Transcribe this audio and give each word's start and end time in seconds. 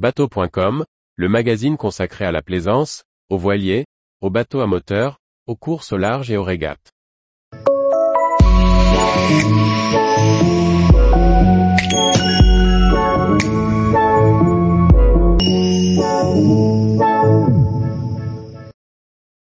Bateau.com, 0.00 0.86
le 1.16 1.28
magazine 1.28 1.76
consacré 1.76 2.24
à 2.24 2.32
la 2.32 2.40
plaisance, 2.40 3.04
aux 3.28 3.36
voiliers, 3.36 3.84
aux 4.22 4.30
bateaux 4.30 4.60
à 4.60 4.66
moteur, 4.66 5.18
aux 5.46 5.56
courses 5.56 5.92
au 5.92 5.98
large 5.98 6.30
et 6.30 6.38
aux 6.38 6.42
régates. 6.42 6.90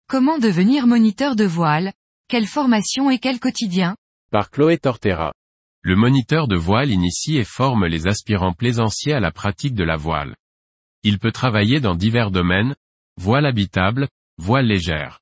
Comment 0.07 0.39
devenir 0.39 0.87
moniteur 0.87 1.35
de 1.35 1.43
voile? 1.43 1.93
Quelle 2.27 2.47
formation 2.47 3.11
et 3.11 3.19
quel 3.19 3.39
quotidien? 3.39 3.95
Par 4.31 4.49
Chloé 4.49 4.79
Tortera. 4.79 5.33
Le 5.83 5.95
moniteur 5.95 6.47
de 6.47 6.57
voile 6.57 6.89
initie 6.89 7.37
et 7.37 7.43
forme 7.43 7.85
les 7.85 8.07
aspirants 8.07 8.53
plaisanciers 8.53 9.13
à 9.13 9.19
la 9.19 9.31
pratique 9.31 9.75
de 9.75 9.83
la 9.83 9.97
voile. 9.97 10.33
Il 11.09 11.19
peut 11.19 11.31
travailler 11.31 11.79
dans 11.79 11.95
divers 11.95 12.31
domaines, 12.31 12.75
voile 13.15 13.45
habitable, 13.45 14.09
voile 14.37 14.65
légère. 14.65 15.21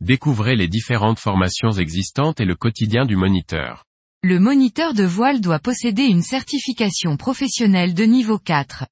Découvrez 0.00 0.56
les 0.56 0.66
différentes 0.66 1.20
formations 1.20 1.70
existantes 1.70 2.40
et 2.40 2.44
le 2.44 2.56
quotidien 2.56 3.04
du 3.04 3.14
moniteur. 3.14 3.84
Le 4.24 4.40
moniteur 4.40 4.94
de 4.94 5.04
voile 5.04 5.40
doit 5.40 5.60
posséder 5.60 6.06
une 6.06 6.24
certification 6.24 7.16
professionnelle 7.16 7.94
de 7.94 8.02
niveau 8.02 8.36
4. 8.36 8.86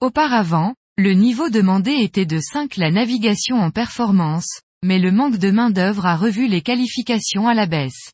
Auparavant, 0.00 0.74
le 0.98 1.12
niveau 1.12 1.50
demandé 1.50 1.92
était 1.92 2.26
de 2.26 2.40
5 2.40 2.76
la 2.76 2.90
navigation 2.90 3.54
en 3.54 3.70
performance, 3.70 4.62
mais 4.82 4.98
le 4.98 5.12
manque 5.12 5.38
de 5.38 5.52
main-d'œuvre 5.52 6.04
a 6.04 6.16
revu 6.16 6.48
les 6.48 6.62
qualifications 6.62 7.46
à 7.46 7.54
la 7.54 7.66
baisse. 7.66 8.10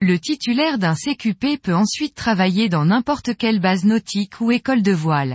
Le 0.00 0.20
titulaire 0.20 0.78
d'un 0.78 0.94
CQP 0.94 1.60
peut 1.60 1.74
ensuite 1.74 2.14
travailler 2.14 2.68
dans 2.68 2.84
n'importe 2.84 3.36
quelle 3.36 3.58
base 3.58 3.84
nautique 3.84 4.40
ou 4.40 4.52
école 4.52 4.82
de 4.82 4.92
voile. 4.92 5.34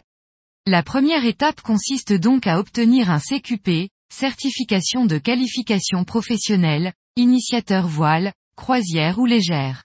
La 0.66 0.84
première 0.84 1.26
étape 1.26 1.62
consiste 1.62 2.14
donc 2.14 2.46
à 2.46 2.60
obtenir 2.60 3.10
un 3.10 3.20
CQP, 3.20 3.90
certification 4.14 5.06
de 5.06 5.18
qualification 5.18 6.04
professionnelle, 6.04 6.94
initiateur 7.16 7.88
voile, 7.88 8.34
croisière 8.56 9.20
ou 9.20 9.26
légère. 9.26 9.84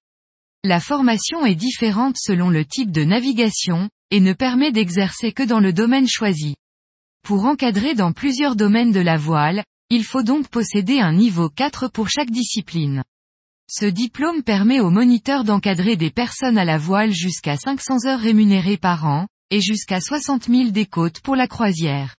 La 0.62 0.80
formation 0.80 1.44
est 1.44 1.54
différente 1.54 2.16
selon 2.18 2.50
le 2.50 2.64
type 2.64 2.90
de 2.90 3.04
navigation, 3.04 3.88
et 4.10 4.20
ne 4.20 4.32
permet 4.32 4.72
d'exercer 4.72 5.32
que 5.32 5.42
dans 5.42 5.60
le 5.60 5.72
domaine 5.72 6.08
choisi. 6.08 6.56
Pour 7.22 7.46
encadrer 7.46 7.94
dans 7.94 8.12
plusieurs 8.12 8.56
domaines 8.56 8.92
de 8.92 9.00
la 9.00 9.16
voile, 9.16 9.64
il 9.90 10.04
faut 10.04 10.22
donc 10.22 10.48
posséder 10.48 11.00
un 11.00 11.12
niveau 11.12 11.48
4 11.48 11.88
pour 11.88 12.08
chaque 12.08 12.30
discipline. 12.30 13.02
Ce 13.70 13.86
diplôme 13.86 14.42
permet 14.42 14.80
aux 14.80 14.90
moniteurs 14.90 15.44
d'encadrer 15.44 15.96
des 15.96 16.10
personnes 16.10 16.58
à 16.58 16.64
la 16.64 16.78
voile 16.78 17.12
jusqu'à 17.12 17.56
500 17.56 18.06
heures 18.06 18.20
rémunérées 18.20 18.76
par 18.76 19.06
an, 19.06 19.26
et 19.54 19.60
jusqu'à 19.60 20.00
60 20.00 20.48
000 20.48 20.70
des 20.70 20.84
côtes 20.84 21.20
pour 21.20 21.36
la 21.36 21.46
croisière. 21.46 22.16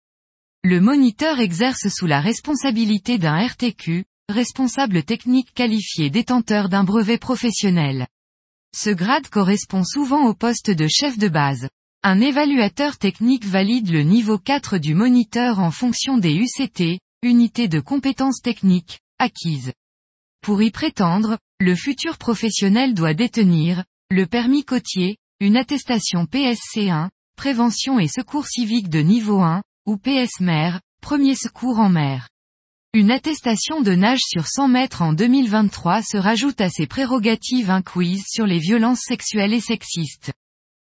Le 0.64 0.80
moniteur 0.80 1.42
exerce 1.42 1.90
sous 1.90 2.08
la 2.08 2.22
responsabilité 2.22 3.18
d'un 3.18 3.46
RTQ, 3.46 4.06
responsable 4.30 5.04
technique 5.04 5.54
qualifié 5.54 6.10
détenteur 6.10 6.70
d'un 6.70 6.86
brevet 6.86 7.18
professionnel. 7.18 8.08
Ce 8.74 8.90
grade 8.90 9.28
correspond 9.28 9.84
souvent 9.84 10.28
au 10.28 10.34
poste 10.34 10.72
de 10.72 10.88
chef 10.88 11.18
de 11.18 11.28
base. 11.28 11.68
Un 12.04 12.22
évaluateur 12.22 12.98
technique 12.98 13.44
valide 13.44 13.92
le 13.92 14.04
niveau 14.04 14.38
4 14.38 14.78
du 14.78 14.94
moniteur 14.94 15.60
en 15.60 15.72
fonction 15.72 16.18
des 16.18 16.36
UCT, 16.36 17.02
unités 17.22 17.68
de 17.68 17.82
compétences 17.82 18.40
techniques, 18.42 19.02
acquises. 19.20 19.74
Pour 20.42 20.62
y 20.62 20.72
prétendre, 20.72 21.38
le 21.60 21.76
futur 21.76 22.18
professionnel 22.18 22.94
doit 22.94 23.14
détenir, 23.14 23.84
le 24.10 24.26
permis 24.26 24.64
côtier, 24.64 25.18
une 25.42 25.58
attestation 25.58 26.24
PSC1, 26.24 27.10
prévention 27.36 28.00
et 28.00 28.08
secours 28.08 28.48
civique 28.48 28.90
de 28.90 29.00
niveau 29.00 29.42
1, 29.42 29.62
ou 29.86 29.98
PS 29.98 30.40
mer, 30.40 30.82
premier 31.02 31.36
secours 31.36 31.80
en 31.80 31.90
mer. 31.90 32.30
Une 32.94 33.12
attestation 33.12 33.82
de 33.82 33.94
nage 33.94 34.22
sur 34.26 34.48
100 34.48 34.70
mètres 34.70 35.02
en 35.02 35.14
2023 35.14 36.02
se 36.02 36.18
rajoute 36.18 36.62
à 36.62 36.70
ses 36.70 36.88
prérogatives 36.88 37.70
un 37.70 37.82
quiz 37.82 38.24
sur 38.26 38.46
les 38.46 38.60
violences 38.60 39.02
sexuelles 39.02 39.54
et 39.54 39.60
sexistes. 39.60 40.32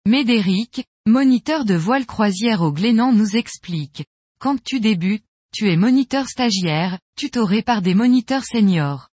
Médéric, 0.05 0.85
moniteur 1.07 1.65
de 1.65 1.75
voile 1.75 2.07
croisière 2.07 2.63
au 2.63 2.73
Glénan 2.73 3.13
nous 3.13 3.37
explique. 3.37 4.05
Quand 4.41 4.61
tu 4.61 4.81
débutes, 4.81 5.25
tu 5.55 5.71
es 5.71 5.77
moniteur 5.77 6.27
stagiaire, 6.27 6.99
tutoré 7.17 7.63
par 7.63 7.83
des 7.83 7.95
moniteurs 7.95 8.45
seniors. 8.45 9.09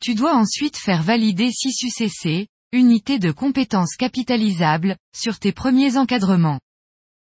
Tu 0.00 0.14
dois 0.14 0.34
ensuite 0.34 0.78
faire 0.78 1.02
valider 1.02 1.50
6 1.52 1.82
UCC, 1.84 2.48
unité 2.74 3.18
de 3.18 3.30
compétences 3.30 3.96
capitalisables, 3.96 4.96
sur 5.16 5.38
tes 5.38 5.52
premiers 5.52 5.96
encadrements. 5.96 6.60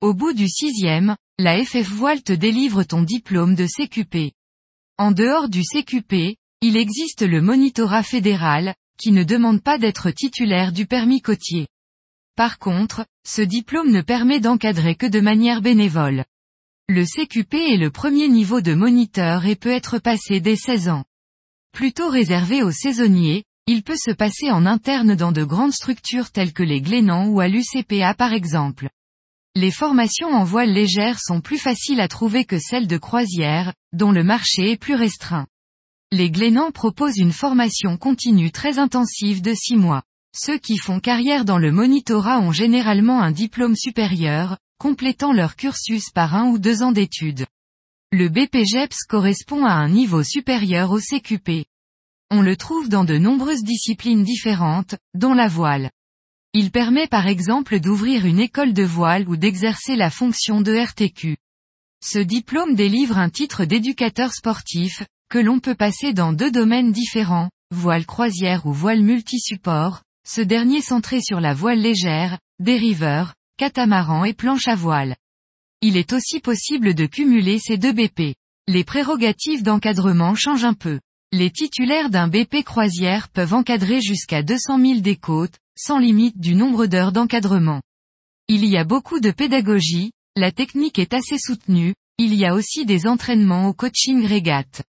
Au 0.02 0.13
bout 0.13 0.34
du 0.34 0.47
sixième, 0.47 1.16
la 1.40 1.63
FF 1.63 1.90
Voile 1.90 2.22
te 2.22 2.34
délivre 2.34 2.84
ton 2.84 3.02
diplôme 3.02 3.56
de 3.56 3.66
CQP. 3.66 4.34
En 4.97 5.12
dehors 5.12 5.47
du 5.47 5.62
CQP, 5.62 6.35
il 6.62 6.75
existe 6.75 7.22
le 7.22 7.41
monitorat 7.41 8.03
fédéral, 8.03 8.75
qui 9.00 9.12
ne 9.12 9.24
demande 9.24 9.63
pas 9.63 9.78
d'être 9.78 10.12
titulaire 10.12 10.72
du 10.74 10.85
permis 10.85 11.22
côtier. 11.22 11.68
Par 12.35 12.59
contre, 12.59 13.06
ce 13.25 13.41
diplôme 13.41 13.91
ne 13.91 14.02
permet 14.02 14.40
d'encadrer 14.40 14.96
que 14.96 15.06
de 15.06 15.19
manière 15.19 15.62
bénévole. 15.62 16.25
Le 16.90 17.06
CQP 17.06 17.53
est 17.53 17.78
le 17.78 17.90
premier 17.90 18.28
niveau 18.28 18.62
de 18.62 18.74
moniteur 18.74 19.46
et 19.46 19.56
peut 19.56 19.72
être 19.72 20.00
passé 20.00 20.41
dès 20.41 20.56
16 20.56 20.90
ans. 20.90 21.06
Plutôt 21.72 22.09
réservé 22.09 22.64
aux 22.64 22.72
saisonniers, 22.72 23.44
il 23.69 23.83
peut 23.83 23.97
se 23.97 24.11
passer 24.11 24.50
en 24.50 24.66
interne 24.66 25.16
dans 25.16 25.33
de 25.33 25.44
grandes 25.44 25.73
structures 25.73 26.31
telles 26.31 26.53
que 26.53 26.63
les 26.63 26.79
Glénans 26.79 27.28
ou 27.28 27.41
à 27.41 27.50
l'UCPA 27.50 28.13
par 28.13 28.31
exemple. 28.31 28.89
Les 29.55 29.72
formations 29.72 30.29
en 30.29 30.45
voile 30.45 30.72
légère 30.72 31.19
sont 31.19 31.41
plus 31.41 31.57
faciles 31.57 32.00
à 32.00 32.07
trouver 32.07 32.45
que 32.45 32.59
celles 32.59 32.88
de 32.88 32.97
croisière, 32.97 33.73
dont 33.91 34.11
le 34.13 34.23
marché 34.23 34.72
est 34.72 34.78
plus 34.78 34.95
restreint. 34.95 35.47
Les 36.13 36.31
Glénans 36.31 36.72
proposent 36.72 37.17
une 37.17 37.33
formation 37.33 37.97
continue 37.97 38.51
très 38.51 38.79
intensive 38.79 39.41
de 39.41 39.53
6 39.53 39.75
mois. 39.75 40.03
Ceux 40.34 40.57
qui 40.59 40.78
font 40.78 41.01
carrière 41.01 41.44
dans 41.44 41.57
le 41.57 41.72
monitorat 41.72 42.39
ont 42.39 42.53
généralement 42.53 43.22
un 43.22 43.31
diplôme 43.31 43.75
supérieur, 43.75 44.57
complétant 44.79 45.34
leur 45.34 45.57
cursus 45.57 46.09
par 46.11 46.35
un 46.35 46.47
ou 46.51 46.59
deux 46.59 46.84
ans 46.84 46.94
d'études. 46.94 47.45
Le 48.13 48.29
BPGEPS 48.29 49.03
correspond 49.09 49.66
à 49.66 49.73
un 49.73 49.89
niveau 49.89 50.23
supérieur 50.23 50.91
au 50.91 50.99
CQP. 50.99 51.66
On 52.30 52.42
le 52.42 52.58
trouve 52.58 52.90
dans 52.90 53.06
de 53.06 53.18
nombreuses 53.18 53.64
disciplines 53.64 54.24
différentes, 54.24 54.96
dont 55.14 55.34
la 55.34 55.48
voile. 55.48 55.92
Il 56.54 56.72
permet 56.72 57.08
par 57.08 57.28
exemple 57.28 57.80
d'ouvrir 57.80 58.26
une 58.26 58.40
école 58.40 58.74
de 58.74 58.84
voile 58.84 59.30
ou 59.30 59.38
d'exercer 59.38 59.96
la 59.96 60.10
fonction 60.10 60.60
de 60.60 60.76
RTQ. 60.76 61.38
Ce 62.04 62.20
diplôme 62.20 62.76
délivre 62.76 63.18
un 63.18 63.30
titre 63.30 63.64
d'éducateur 63.64 64.34
sportif, 64.34 65.04
que 65.30 65.40
l'on 65.40 65.60
peut 65.60 65.76
passer 65.76 66.14
dans 66.14 66.34
deux 66.34 66.52
domaines 66.52 66.92
différents, 66.92 67.50
voile 67.72 68.06
croisière 68.06 68.66
ou 68.66 68.74
voile 68.74 69.02
multisupport, 69.02 70.02
ce 70.28 70.42
dernier 70.42 70.82
centré 70.82 71.22
sur 71.22 71.40
la 71.40 71.54
voile 71.54 71.80
légère, 71.80 72.40
dériveur, 72.59 73.34
catamaran 73.58 74.26
et 74.26 74.34
planche 74.34 74.68
à 74.68 74.76
voile. 74.76 75.16
Il 75.82 75.96
est 75.96 76.12
aussi 76.12 76.40
possible 76.40 76.94
de 76.94 77.06
cumuler 77.06 77.59
ces 77.59 77.78
deux 77.78 77.94
BP. 77.94 78.36
Les 78.68 78.84
prérogatives 78.84 79.64
d'encadrement 79.64 80.36
changent 80.36 80.66
un 80.66 80.74
peu. 80.74 81.00
Les 81.34 81.52
titulaires 81.52 82.10
d'un 82.10 82.30
BP 82.30 82.64
croisière 82.64 83.28
peuvent 83.28 83.54
encadrer 83.54 84.00
jusqu'à 84.00 84.44
200 84.44 84.80
000 84.80 85.00
des 85.02 85.18
côtes, 85.18 85.58
sans 85.78 86.00
limite 86.00 86.40
du 86.40 86.56
nombre 86.56 86.86
d'heures 86.86 87.12
d'encadrement. 87.12 87.82
Il 88.48 88.64
y 88.64 88.78
a 88.78 88.86
beaucoup 88.86 89.20
de 89.20 89.32
pédagogie, 89.32 90.14
la 90.38 90.54
technique 90.54 91.00
est 91.00 91.14
assez 91.14 91.38
soutenue, 91.38 91.96
il 92.18 92.34
y 92.34 92.46
a 92.46 92.54
aussi 92.54 92.86
des 92.86 93.08
entraînements 93.08 93.68
au 93.68 93.74
coaching 93.74 94.26
régate. 94.26 94.84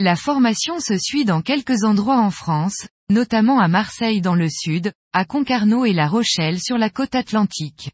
La 0.00 0.16
formation 0.16 0.80
se 0.80 0.98
suit 0.98 1.24
dans 1.24 1.42
quelques 1.42 1.84
endroits 1.84 2.20
en 2.20 2.32
France, 2.32 2.88
notamment 3.08 3.60
à 3.60 3.68
Marseille 3.68 4.20
dans 4.20 4.34
le 4.34 4.48
sud, 4.50 4.92
à 5.12 5.24
Concarneau 5.24 5.84
et 5.84 5.92
La 5.92 6.08
Rochelle 6.08 6.60
sur 6.60 6.76
la 6.76 6.90
côte 6.90 7.14
atlantique. 7.14 7.92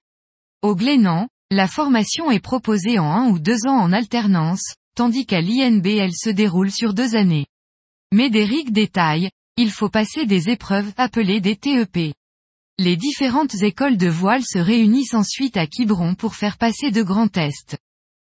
Au 0.62 0.74
Glénan, 0.74 1.28
la 1.50 1.68
formation 1.68 2.30
est 2.30 2.40
proposée 2.40 2.98
en 2.98 3.12
un 3.12 3.28
ou 3.28 3.38
deux 3.38 3.66
ans 3.66 3.78
en 3.78 3.92
alternance, 3.92 4.74
tandis 4.96 5.26
qu'à 5.26 5.42
l'INB 5.42 5.86
elle 5.86 6.14
se 6.14 6.30
déroule 6.30 6.70
sur 6.70 6.94
deux 6.94 7.14
années. 7.14 7.46
Médéric 8.12 8.72
détaille, 8.72 9.30
il 9.56 9.70
faut 9.70 9.88
passer 9.88 10.26
des 10.26 10.50
épreuves 10.50 10.92
appelées 10.96 11.40
des 11.40 11.56
TEP. 11.56 12.14
Les 12.78 12.96
différentes 12.96 13.54
écoles 13.62 13.96
de 13.96 14.08
voile 14.08 14.42
se 14.44 14.58
réunissent 14.58 15.14
ensuite 15.14 15.56
à 15.56 15.66
Quiberon 15.66 16.14
pour 16.14 16.34
faire 16.34 16.58
passer 16.58 16.90
de 16.90 17.02
grands 17.02 17.28
tests. 17.28 17.78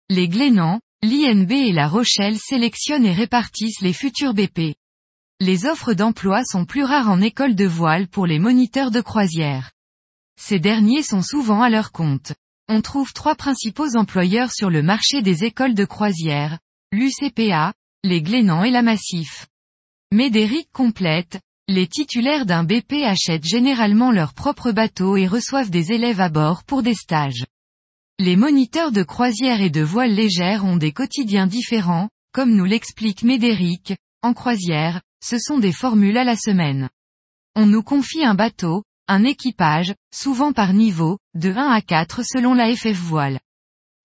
Les 0.09 0.27
Glénans, 0.27 0.81
l'INB 1.03 1.51
et 1.51 1.71
La 1.71 1.87
Rochelle 1.87 2.37
sélectionnent 2.39 3.05
et 3.05 3.13
répartissent 3.13 3.81
les 3.81 3.93
futurs 3.93 4.33
BP. 4.33 4.75
Les 5.39 5.65
offres 5.65 5.93
d'emploi 5.93 6.43
sont 6.43 6.65
plus 6.65 6.83
rares 6.83 7.09
en 7.09 7.21
école 7.21 7.55
de 7.55 7.65
voile 7.65 8.07
pour 8.07 8.25
les 8.25 8.39
moniteurs 8.39 8.91
de 8.91 9.01
croisière. 9.01 9.71
Ces 10.39 10.59
derniers 10.59 11.03
sont 11.03 11.21
souvent 11.21 11.61
à 11.61 11.69
leur 11.69 11.91
compte. 11.91 12.33
On 12.67 12.81
trouve 12.81 13.13
trois 13.13 13.35
principaux 13.35 13.95
employeurs 13.95 14.51
sur 14.51 14.69
le 14.69 14.81
marché 14.81 15.21
des 15.21 15.43
écoles 15.43 15.75
de 15.75 15.85
croisière, 15.85 16.57
l'UCPA, 16.91 17.73
les 18.03 18.21
Glénans 18.23 18.63
et 18.63 18.71
la 18.71 18.81
Massif. 18.81 19.47
Médéric 20.13 20.67
complète, 20.73 21.39
les 21.69 21.87
titulaires 21.87 22.45
d'un 22.45 22.65
BP 22.65 23.03
achètent 23.05 23.45
généralement 23.45 24.11
leur 24.11 24.33
propre 24.33 24.73
bateau 24.73 25.15
et 25.15 25.25
reçoivent 25.25 25.69
des 25.69 25.93
élèves 25.93 26.19
à 26.19 26.27
bord 26.27 26.65
pour 26.65 26.83
des 26.83 26.95
stages. 26.95 27.45
Les 28.19 28.35
moniteurs 28.35 28.91
de 28.91 29.03
croisière 29.03 29.61
et 29.61 29.69
de 29.69 29.81
voile 29.81 30.13
légère 30.13 30.65
ont 30.65 30.75
des 30.75 30.91
quotidiens 30.91 31.47
différents, 31.47 32.09
comme 32.33 32.53
nous 32.53 32.65
l'explique 32.65 33.23
Médéric, 33.23 33.95
en 34.21 34.33
croisière, 34.33 35.01
ce 35.23 35.39
sont 35.39 35.59
des 35.59 35.71
formules 35.71 36.17
à 36.17 36.25
la 36.25 36.35
semaine. 36.35 36.89
On 37.55 37.65
nous 37.65 37.81
confie 37.81 38.25
un 38.25 38.35
bateau, 38.35 38.83
un 39.07 39.23
équipage, 39.23 39.93
souvent 40.13 40.51
par 40.51 40.73
niveau, 40.73 41.19
de 41.35 41.53
1 41.53 41.71
à 41.71 41.81
4 41.81 42.21
selon 42.25 42.53
la 42.53 42.75
FF 42.75 42.99
voile. 42.99 43.39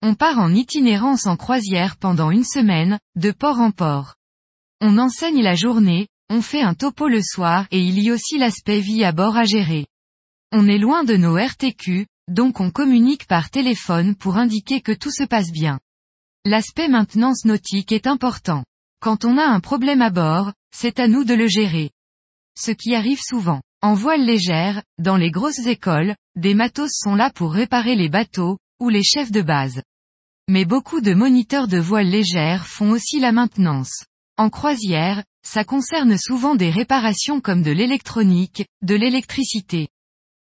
On 0.01 0.15
part 0.15 0.39
en 0.39 0.53
itinérance 0.53 1.27
en 1.27 1.35
croisière 1.35 1.97
pendant 1.97 2.31
une 2.31 2.45
semaine, 2.45 2.97
de 3.17 3.31
port 3.31 3.59
en 3.59 3.71
port. 3.71 4.16
On 4.79 4.99
enseigne 4.99 5.41
la 5.41 5.55
journée, 5.55 6.07
on 6.29 6.43
fait 6.43 6.61
un 6.61 6.75
topo 6.75 7.07
le 7.07 7.21
soir 7.23 7.65
et 7.71 7.81
il 7.81 7.99
y 7.99 8.11
a 8.11 8.13
aussi 8.13 8.37
l'aspect 8.37 8.79
vie 8.79 9.03
à 9.03 9.11
bord 9.11 9.35
à 9.35 9.43
gérer. 9.43 9.87
On 10.51 10.67
est 10.67 10.77
loin 10.77 11.03
de 11.03 11.17
nos 11.17 11.35
RTQ, 11.35 12.05
donc 12.27 12.59
on 12.59 12.69
communique 12.69 13.25
par 13.25 13.49
téléphone 13.49 14.15
pour 14.15 14.37
indiquer 14.37 14.81
que 14.81 14.91
tout 14.91 15.09
se 15.11 15.23
passe 15.23 15.51
bien. 15.51 15.79
L'aspect 16.45 16.89
maintenance 16.89 17.43
nautique 17.43 17.91
est 17.91 18.05
important. 18.05 18.63
Quand 19.01 19.25
on 19.25 19.39
a 19.39 19.43
un 19.43 19.59
problème 19.59 20.03
à 20.03 20.11
bord, 20.11 20.53
c'est 20.71 20.99
à 20.99 21.07
nous 21.07 21.23
de 21.23 21.33
le 21.33 21.47
gérer. 21.47 21.89
Ce 22.55 22.71
qui 22.71 22.93
arrive 22.93 23.19
souvent. 23.21 23.61
En 23.81 23.95
voile 23.95 24.25
légère, 24.25 24.83
dans 24.99 25.17
les 25.17 25.31
grosses 25.31 25.65
écoles, 25.65 26.15
des 26.35 26.53
matos 26.53 26.91
sont 26.93 27.15
là 27.15 27.31
pour 27.31 27.51
réparer 27.51 27.95
les 27.95 28.09
bateaux, 28.09 28.57
ou 28.79 28.89
les 28.89 29.03
chefs 29.03 29.31
de 29.31 29.41
base. 29.41 29.81
Mais 30.49 30.65
beaucoup 30.65 31.01
de 31.01 31.13
moniteurs 31.13 31.67
de 31.67 31.77
voile 31.77 32.09
légère 32.09 32.67
font 32.67 32.91
aussi 32.91 33.19
la 33.19 33.31
maintenance. 33.31 34.05
En 34.37 34.51
croisière, 34.51 35.23
ça 35.43 35.63
concerne 35.63 36.15
souvent 36.17 36.55
des 36.55 36.69
réparations 36.69 37.41
comme 37.41 37.63
de 37.63 37.71
l'électronique, 37.71 38.65
de 38.83 38.93
l'électricité. 38.93 39.87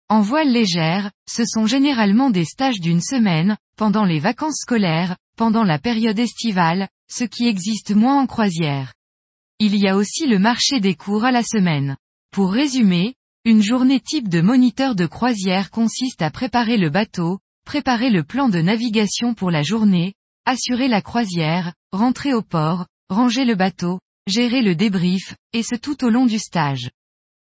En 0.09 0.21
voile 0.21 0.51
légère, 0.51 1.11
ce 1.29 1.45
sont 1.45 1.67
généralement 1.67 2.31
des 2.31 2.45
stages 2.45 2.79
d'une 2.79 3.01
semaine, 3.01 3.55
pendant 3.77 4.03
les 4.03 4.19
vacances 4.19 4.61
scolaires, 4.61 5.15
pendant 5.37 5.63
la 5.63 5.77
période 5.77 6.17
estivale, 6.17 6.87
ce 7.07 7.23
qui 7.23 7.47
existe 7.47 7.91
moins 7.91 8.19
en 8.19 8.25
croisière. 8.25 8.93
Il 9.59 9.75
y 9.75 9.87
a 9.87 9.95
aussi 9.95 10.25
le 10.25 10.39
marché 10.39 10.79
des 10.79 10.95
cours 10.95 11.23
à 11.23 11.31
la 11.31 11.43
semaine. 11.43 11.95
Pour 12.31 12.51
résumer, 12.51 13.13
une 13.45 13.61
journée 13.61 13.99
type 13.99 14.27
de 14.27 14.41
moniteur 14.41 14.95
de 14.95 15.05
croisière 15.05 15.69
consiste 15.69 16.21
à 16.23 16.31
préparer 16.31 16.77
le 16.77 16.89
bateau, 16.89 17.39
préparer 17.63 18.09
le 18.09 18.23
plan 18.23 18.49
de 18.49 18.59
navigation 18.59 19.35
pour 19.35 19.51
la 19.51 19.61
journée, 19.61 20.15
assurer 20.45 20.87
la 20.87 21.01
croisière, 21.01 21.73
rentrer 21.91 22.33
au 22.33 22.41
port, 22.41 22.87
ranger 23.09 23.45
le 23.45 23.55
bateau, 23.55 23.99
gérer 24.27 24.61
le 24.61 24.75
débrief, 24.75 25.35
et 25.53 25.63
ce 25.63 25.75
tout 25.75 26.03
au 26.03 26.09
long 26.09 26.25
du 26.25 26.39
stage. 26.39 26.89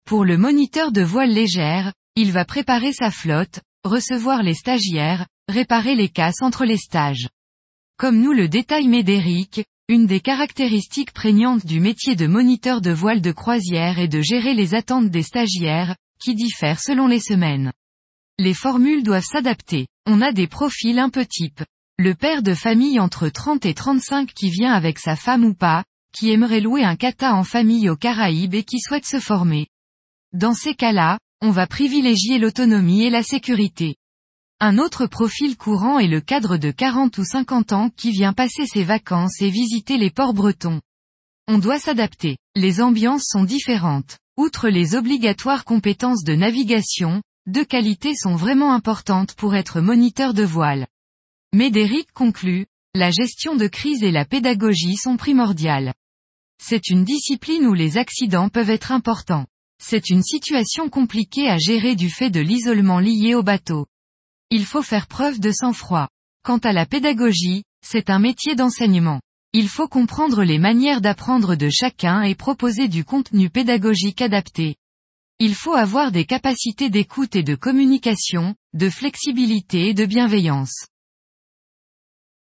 Pour 0.06 0.25
le 0.25 0.38
moniteur 0.38 0.92
de 0.92 1.01
voile 1.01 1.31
légère, 1.31 1.94
il 2.16 2.31
va 2.31 2.46
préparer 2.46 2.94
sa 2.94 3.12
flotte, 3.12 3.62
recevoir 3.84 4.44
les 4.44 4.54
stagiaires, 4.54 5.28
réparer 5.48 5.96
les 5.96 6.10
casses 6.10 6.42
entre 6.42 6.66
les 6.66 6.78
stages. 6.78 7.30
Comme 7.98 8.22
nous 8.22 8.34
le 8.34 8.48
détaille 8.48 8.88
Médéric, 8.88 9.66
une 9.88 10.06
des 10.06 10.19
caractéristiques 10.19 11.13
prégnantes 11.13 11.66
du 11.66 11.80
métier 11.80 12.16
de 12.16 12.28
moniteur 12.28 12.80
de 12.80 12.92
voile 12.92 13.22
de 13.22 13.31
croisière 13.31 14.00
est 14.00 14.07
de 14.07 14.22
gérer 14.22 14.54
les 14.54 14.75
attentes 14.75 15.10
des 15.10 15.24
stagiaires, 15.24 15.95
qui 16.22 16.36
diffèrent 16.36 16.80
selon 16.80 17.07
les 17.07 17.19
semaines. 17.19 17.72
Les 18.38 18.54
formules 18.54 19.04
doivent 19.04 19.25
s'adapter. 19.25 19.88
On 20.06 20.22
a 20.22 20.31
des 20.31 20.48
profils 20.48 21.00
un 21.00 21.10
peu 21.10 21.25
type. 21.25 21.63
Le 22.01 22.16
père 22.16 22.44
de 22.44 22.54
famille 22.54 22.98
entre 22.98 23.28
30 23.28 23.66
et 23.66 23.74
35 23.74 24.34
qui 24.34 24.50
vient 24.50 24.72
avec 24.72 25.00
sa 25.00 25.18
femme 25.18 25.44
ou 25.44 25.54
pas, 25.54 25.84
qui 26.13 26.31
aimerait 26.31 26.62
louer 26.62 26.81
un 26.81 26.96
kata 26.96 27.36
en 27.36 27.44
famille 27.44 27.90
aux 27.90 27.98
Caraïbes 27.98 28.54
et 28.54 28.63
qui 28.63 28.80
souhaite 28.80 29.06
se 29.06 29.19
former. 29.19 29.68
Dans 30.31 30.54
ces 30.54 30.75
cas-là, 30.75 31.19
on 31.42 31.51
va 31.51 31.68
privilégier 31.68 32.38
l'autonomie 32.38 33.04
et 33.04 33.10
la 33.10 33.22
sécurité. 33.22 33.98
Un 34.62 34.78
autre 34.78 35.07
profil 35.07 35.57
courant 35.57 36.00
est 36.00 36.07
le 36.07 36.22
cadre 36.22 36.56
de 36.56 36.72
40 36.72 37.18
ou 37.18 37.25
50 37.25 37.74
ans 37.74 37.90
qui 37.90 38.12
vient 38.12 38.31
passer 38.31 38.66
ses 38.66 38.86
vacances 38.86 39.42
et 39.42 39.50
visiter 39.50 39.98
les 39.98 40.10
ports 40.10 40.34
bretons. 40.34 40.80
On 41.50 41.57
doit 41.57 41.80
s'adapter. 41.80 42.38
Les 42.56 42.80
ambiances 42.80 43.25
sont 43.25 43.44
différentes. 43.44 44.19
Outre 44.38 44.69
les 44.69 44.95
obligatoires 44.95 45.66
compétences 45.66 46.24
de 46.24 46.34
navigation, 46.34 47.22
deux 47.45 47.66
qualités 47.66 48.16
sont 48.16 48.38
vraiment 48.38 48.74
importantes 48.74 49.34
pour 49.34 49.54
être 49.54 49.81
moniteur 49.81 50.34
de 50.34 50.44
voile. 50.44 50.88
Médéric 51.51 52.12
conclut, 52.13 52.68
la 52.94 53.10
gestion 53.10 53.56
de 53.56 53.66
crise 53.66 54.04
et 54.04 54.12
la 54.12 54.24
pédagogie 54.24 54.96
sont 54.96 55.18
primordiales. 55.18 55.96
C'est 56.63 56.92
une 56.92 57.04
discipline 57.04 57.66
où 57.66 57.74
les 57.74 57.98
accidents 57.98 58.50
peuvent 58.50 58.69
être 58.69 58.92
importants. 58.92 59.48
C'est 59.81 60.12
une 60.12 60.22
situation 60.22 60.90
compliquée 60.90 61.50
à 61.50 61.57
gérer 61.57 61.96
du 61.96 62.12
fait 62.12 62.30
de 62.30 62.40
l'isolement 62.40 63.00
lié 63.00 63.34
au 63.34 63.42
bateau. 63.42 63.88
Il 64.51 64.63
faut 64.63 64.84
faire 64.84 65.07
preuve 65.07 65.40
de 65.40 65.51
sang-froid. 65.51 66.07
Quant 66.44 66.60
à 66.60 66.72
la 66.72 66.86
pédagogie, 66.86 67.63
c'est 67.84 68.12
un 68.12 68.19
métier 68.19 68.54
d'enseignement. 68.54 69.19
Il 69.52 69.69
faut 69.69 69.88
comprendre 69.88 70.44
les 70.44 70.60
manières 70.60 71.02
d'apprendre 71.02 71.56
de 71.56 71.69
chacun 71.72 72.22
et 72.22 72.36
proposer 72.36 72.88
du 72.88 73.04
contenu 73.04 73.50
pédagogique 73.50 74.22
adapté. 74.22 74.75
Il 75.40 75.56
faut 75.56 75.74
avoir 75.74 76.12
des 76.12 76.25
capacités 76.25 76.92
d'écoute 76.92 77.36
et 77.36 77.44
de 77.44 77.56
communication, 77.56 78.54
de 78.75 78.88
flexibilité 78.92 79.88
et 79.88 79.94
de 79.95 80.06
bienveillance. 80.06 80.86